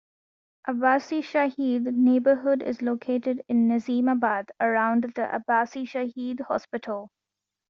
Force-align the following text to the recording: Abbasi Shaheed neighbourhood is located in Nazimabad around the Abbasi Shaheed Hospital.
Abbasi 0.67 1.21
Shaheed 1.21 1.83
neighbourhood 1.93 2.63
is 2.63 2.81
located 2.81 3.43
in 3.47 3.67
Nazimabad 3.67 4.49
around 4.59 5.03
the 5.03 5.21
Abbasi 5.31 5.85
Shaheed 5.87 6.39
Hospital. 6.47 7.11